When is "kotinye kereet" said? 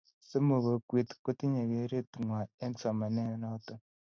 1.23-2.09